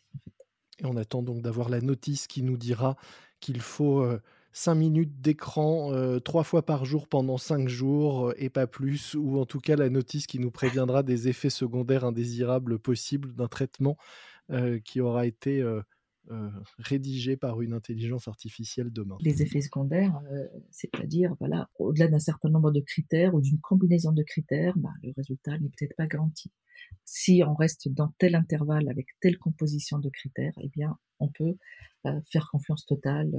Et 0.80 0.86
on 0.86 0.96
attend 0.96 1.24
donc 1.24 1.42
d'avoir 1.42 1.68
la 1.68 1.82
notice 1.82 2.26
qui 2.28 2.42
nous 2.42 2.56
dira 2.56 2.96
qu'il 3.42 3.60
faut 3.60 4.00
euh, 4.00 4.22
5 4.54 4.76
minutes 4.76 5.22
d'écran 5.22 5.94
euh, 5.94 6.20
trois 6.20 6.44
fois 6.44 6.66
par 6.66 6.86
jour 6.86 7.08
pendant 7.08 7.38
5 7.38 7.68
jours 7.68 8.30
euh, 8.30 8.34
et 8.38 8.50
pas 8.50 8.68
plus, 8.68 9.16
ou 9.16 9.40
en 9.40 9.46
tout 9.46 9.60
cas 9.60 9.76
la 9.76 9.90
notice 9.90 10.28
qui 10.28 10.40
nous 10.40 10.52
préviendra 10.52 11.04
des 11.04 11.30
effets 11.30 11.50
secondaires 11.50 12.04
indésirables 12.04 12.80
possibles 12.80 13.34
d'un 13.34 13.48
traitement 13.48 13.98
euh, 14.52 14.80
qui 14.80 15.00
aura 15.02 15.26
été 15.26 15.64
rédigé 16.78 17.36
par 17.36 17.62
une 17.62 17.74
intelligence 17.74 18.28
artificielle 18.28 18.92
demain. 18.92 19.18
Les 19.22 19.42
effets 19.42 19.60
secondaires, 19.60 20.22
c'est-à-dire, 20.70 21.36
voilà, 21.40 21.70
au-delà 21.78 22.08
d'un 22.08 22.20
certain 22.20 22.48
nombre 22.48 22.72
de 22.72 22.80
critères 22.80 23.34
ou 23.34 23.42
d'une 23.42 23.60
combinaison 23.60 24.14
de 24.14 24.24
critères, 24.24 24.74
bah, 24.78 24.92
le 25.04 25.12
résultat 25.18 25.58
n'est 25.58 25.70
peut-être 25.70 25.96
pas 25.98 26.08
garanti. 26.08 26.50
Si 27.04 27.44
on 27.46 27.54
reste 27.54 27.90
dans 27.90 28.14
tel 28.18 28.36
intervalle 28.36 28.88
avec 28.88 29.08
telle 29.20 29.38
composition 29.40 30.00
de 30.00 30.10
critères, 30.10 30.54
eh 30.62 30.70
bien, 30.70 30.98
on 31.20 31.28
peut 31.28 31.58
faire 32.32 32.48
confiance 32.50 32.86
totale 32.86 33.32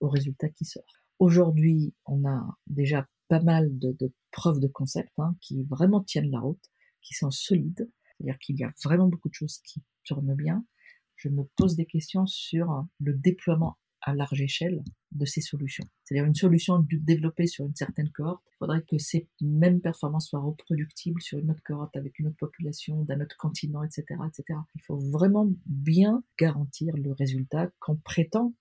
au 0.00 0.08
résultat 0.08 0.48
qui 0.48 0.64
sort. 0.64 0.84
Aujourd'hui, 1.18 1.94
on 2.06 2.26
a 2.28 2.58
déjà 2.66 3.06
pas 3.28 3.40
mal 3.40 3.78
de, 3.78 4.12
preuves 4.30 4.60
de 4.60 4.68
concept 4.68 5.12
hein, 5.18 5.36
qui 5.40 5.62
vraiment 5.64 6.02
tiennent 6.02 6.30
la 6.30 6.40
route, 6.40 6.64
qui 7.02 7.14
sont 7.14 7.30
solides, 7.30 7.90
c'est-à-dire 8.16 8.38
qu'il 8.38 8.58
y 8.58 8.64
a 8.64 8.72
vraiment 8.82 9.08
beaucoup 9.08 9.28
de 9.28 9.34
choses 9.34 9.58
qui 9.58 9.82
tournent 10.04 10.34
bien. 10.34 10.64
Je 11.16 11.28
me 11.28 11.44
pose 11.56 11.76
des 11.76 11.86
questions 11.86 12.26
sur 12.26 12.84
le 13.00 13.14
déploiement 13.14 13.78
à 14.04 14.14
large 14.14 14.40
échelle 14.40 14.82
de 15.12 15.24
ces 15.24 15.40
solutions. 15.40 15.84
C'est-à-dire 16.04 16.26
une 16.26 16.34
solution 16.34 16.84
développée 16.90 17.46
sur 17.46 17.64
une 17.64 17.74
certaine 17.74 18.10
cohorte, 18.10 18.42
il 18.52 18.56
faudrait 18.58 18.82
que 18.82 18.98
ces 18.98 19.28
mêmes 19.40 19.80
performances 19.80 20.28
soient 20.28 20.40
reproductibles 20.40 21.22
sur 21.22 21.38
une 21.38 21.50
autre 21.50 21.62
cohorte 21.64 21.96
avec 21.96 22.18
une 22.18 22.26
autre 22.26 22.36
population, 22.36 23.02
d'un 23.04 23.20
autre 23.20 23.36
continent, 23.38 23.82
etc., 23.82 24.04
etc. 24.26 24.58
Il 24.74 24.82
faut 24.82 24.98
vraiment 24.98 25.48
bien 25.66 26.22
garantir 26.38 26.94
le 26.96 27.12
résultat 27.12 27.70
qu'on 27.80 27.96
prétend 27.96 28.52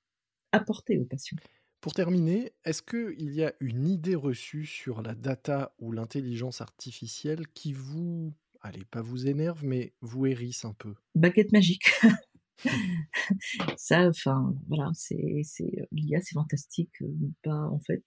apporter 0.53 0.97
aux 0.97 1.05
patients. 1.05 1.37
Pour 1.81 1.93
terminer, 1.93 2.53
est-ce 2.63 2.81
qu'il 2.81 3.33
y 3.33 3.43
a 3.43 3.53
une 3.59 3.87
idée 3.87 4.15
reçue 4.15 4.65
sur 4.65 5.01
la 5.01 5.15
data 5.15 5.75
ou 5.79 5.91
l'intelligence 5.91 6.61
artificielle 6.61 7.47
qui 7.49 7.73
vous, 7.73 8.33
allez, 8.61 8.85
pas 8.85 9.01
vous 9.01 9.27
énerve, 9.27 9.65
mais 9.65 9.93
vous 9.99 10.25
hérisse 10.25 10.63
un 10.63 10.73
peu? 10.73 10.95
Baguette 11.13 11.51
magique. 11.51 11.91
ça, 13.77 14.07
enfin, 14.07 14.55
voilà, 14.67 14.91
c'est, 14.93 15.43
l'IA, 15.91 16.21
c'est 16.21 16.33
fantastique. 16.33 17.03
Pas, 17.43 17.67
en 17.67 17.79
fait, 17.79 18.03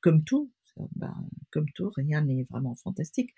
comme 0.00 0.22
tout, 0.24 0.52
bah, 0.96 1.14
comme 1.50 1.70
tout, 1.74 1.90
rien 1.96 2.22
n'est 2.22 2.44
vraiment 2.50 2.74
fantastique. 2.74 3.30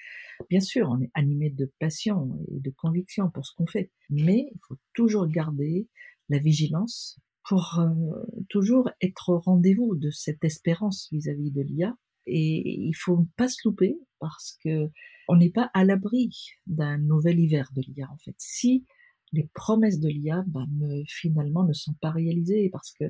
Bien 0.50 0.60
sûr, 0.60 0.88
on 0.90 1.00
est 1.00 1.10
animé 1.14 1.50
de 1.50 1.70
passion 1.78 2.38
et 2.48 2.60
de 2.60 2.70
conviction 2.70 3.30
pour 3.30 3.46
ce 3.46 3.54
qu'on 3.54 3.66
fait, 3.66 3.92
mais 4.10 4.50
il 4.52 4.58
faut 4.66 4.78
toujours 4.94 5.26
garder 5.26 5.88
la 6.28 6.38
vigilance 6.38 7.20
pour 7.48 7.78
euh, 7.78 8.24
toujours 8.48 8.90
être 9.00 9.28
au 9.30 9.38
rendez-vous 9.38 9.94
de 9.96 10.10
cette 10.10 10.42
espérance 10.44 11.08
vis-à-vis 11.12 11.50
de 11.50 11.62
l'IA. 11.62 11.96
Et 12.26 12.80
il 12.80 12.94
faut 12.94 13.26
pas 13.36 13.48
se 13.48 13.60
louper 13.64 13.96
parce 14.18 14.58
que 14.64 14.90
on 15.28 15.36
n'est 15.36 15.50
pas 15.50 15.70
à 15.74 15.84
l'abri 15.84 16.30
d'un 16.66 16.98
nouvel 16.98 17.38
hiver 17.38 17.70
de 17.74 17.82
l'IA 17.82 18.08
en 18.10 18.18
fait. 18.18 18.34
Si 18.38 18.84
les 19.32 19.48
promesses 19.54 20.00
de 20.00 20.08
l'IA 20.08 20.44
bah, 20.48 20.64
finalement 21.06 21.62
ne 21.64 21.72
sont 21.72 21.94
pas 22.00 22.10
réalisées 22.10 22.68
parce 22.72 22.92
que 22.92 23.04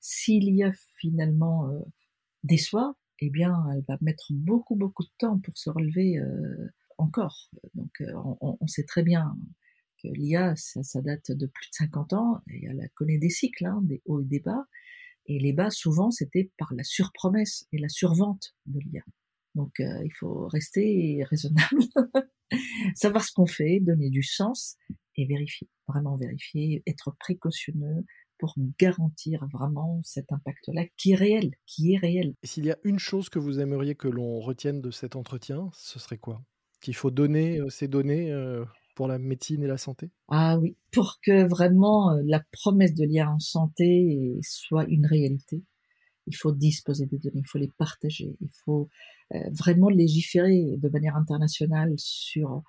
si 0.00 0.40
l'IA 0.40 0.72
finalement 0.98 1.68
euh, 1.68 1.80
déçoit, 2.42 2.96
eh 3.20 3.28
bien 3.28 3.54
elle 3.74 3.84
va 3.86 3.98
mettre 4.00 4.28
beaucoup 4.30 4.76
beaucoup 4.76 5.02
de 5.02 5.12
temps 5.18 5.38
pour 5.40 5.58
se 5.58 5.68
relever 5.68 6.18
euh, 6.18 6.72
encore. 6.96 7.50
Donc 7.74 8.02
on, 8.14 8.56
on, 8.60 8.66
sait 8.66 8.84
très 8.84 9.02
bien 9.02 9.36
l'IA, 10.12 10.54
ça, 10.56 11.00
date 11.02 11.32
de 11.32 11.46
plus 11.46 11.68
de 11.70 11.74
50 11.74 12.12
ans, 12.12 12.40
et 12.50 12.66
elle 12.66 12.90
connaît 12.94 13.18
des 13.18 13.30
cycles, 13.30 13.66
hein, 13.66 13.80
des 13.82 14.02
hauts 14.06 14.20
et 14.20 14.24
des 14.24 14.40
bas, 14.40 14.64
et 15.26 15.38
les 15.38 15.52
bas, 15.52 15.70
souvent, 15.70 16.10
c'était 16.10 16.50
par 16.58 16.74
la 16.74 16.84
surpromesse 16.84 17.66
et 17.72 17.78
la 17.78 17.88
survente 17.88 18.54
de 18.66 18.80
l'IA. 18.80 19.02
Donc, 19.54 19.80
euh, 19.80 20.02
il 20.04 20.12
faut 20.18 20.46
rester 20.48 21.24
raisonnable, 21.24 21.82
savoir 22.94 23.24
ce 23.24 23.32
qu'on 23.32 23.46
fait, 23.46 23.80
donner 23.80 24.10
du 24.10 24.22
sens 24.22 24.76
et 25.16 25.26
vérifier, 25.26 25.68
vraiment 25.88 26.16
vérifier, 26.16 26.82
être 26.86 27.14
précautionneux 27.18 28.04
pour 28.38 28.54
garantir 28.78 29.46
vraiment 29.52 30.00
cet 30.02 30.32
impact-là 30.32 30.84
qui 30.96 31.12
est 31.12 31.16
réel, 31.16 31.52
qui 31.66 31.94
est 31.94 31.98
réel. 31.98 32.34
S'il 32.42 32.66
y 32.66 32.72
a 32.72 32.78
une 32.82 32.98
chose 32.98 33.28
que 33.28 33.38
vous 33.38 33.60
aimeriez 33.60 33.94
que 33.94 34.08
l'on 34.08 34.40
retienne 34.40 34.80
de 34.80 34.90
cet 34.90 35.16
entretien, 35.16 35.70
ce 35.72 35.98
serait 35.98 36.18
quoi? 36.18 36.42
Qu'il 36.80 36.94
faut 36.94 37.10
donner 37.10 37.60
euh, 37.60 37.70
ces 37.70 37.88
données 37.88 38.32
euh, 38.32 38.64
pour 38.94 39.08
la 39.08 39.18
médecine 39.18 39.62
et 39.62 39.66
la 39.66 39.76
santé? 39.76 40.10
Ah 40.28 40.58
oui, 40.58 40.76
pour 40.92 41.18
que 41.22 41.46
vraiment 41.46 42.12
euh, 42.12 42.22
la 42.24 42.42
promesse 42.52 42.94
de 42.94 43.04
l'IA 43.04 43.30
en 43.30 43.38
santé 43.38 44.38
soit 44.42 44.84
une 44.86 45.06
réalité, 45.06 45.62
il 46.26 46.36
faut 46.36 46.52
disposer 46.52 47.06
des 47.06 47.18
données, 47.18 47.40
il 47.40 47.48
faut 47.48 47.58
les 47.58 47.70
partager, 47.76 48.36
il 48.40 48.50
faut 48.64 48.88
euh, 49.34 49.38
vraiment 49.50 49.88
légiférer 49.88 50.76
de 50.76 50.88
manière 50.88 51.16
internationale 51.16 51.94
sur 51.96 52.62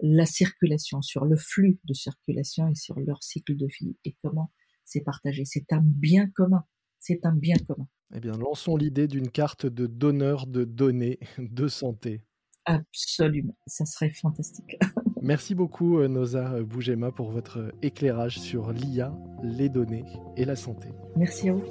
la 0.00 0.26
circulation, 0.26 1.02
sur 1.02 1.24
le 1.24 1.36
flux 1.36 1.78
de 1.84 1.94
circulation 1.94 2.68
et 2.68 2.74
sur 2.74 2.98
leur 2.98 3.22
cycle 3.22 3.56
de 3.56 3.66
vie 3.66 3.96
et 4.04 4.16
comment 4.22 4.50
c'est 4.84 5.00
partagé. 5.00 5.44
C'est 5.44 5.72
un 5.72 5.80
bien 5.82 6.28
commun. 6.28 6.64
C'est 6.98 7.24
un 7.24 7.32
bien 7.32 7.56
commun. 7.66 7.88
Eh 8.14 8.20
bien, 8.20 8.32
lançons 8.32 8.76
l'idée 8.76 9.08
d'une 9.08 9.30
carte 9.30 9.66
de 9.66 9.86
donneur 9.86 10.46
de 10.46 10.64
données 10.64 11.18
de 11.38 11.68
santé. 11.68 12.20
Absolument, 12.64 13.56
ça 13.66 13.84
serait 13.86 14.10
fantastique. 14.10 14.76
Merci 15.22 15.54
beaucoup 15.54 15.98
euh, 15.98 16.08
Noza 16.08 16.60
Bougema 16.62 17.12
pour 17.12 17.30
votre 17.30 17.72
éclairage 17.80 18.40
sur 18.40 18.72
l'IA, 18.72 19.12
les 19.44 19.68
données 19.68 20.04
et 20.36 20.44
la 20.44 20.56
santé. 20.56 20.88
Merci 21.16 21.48
à 21.48 21.52
vous. 21.52 21.62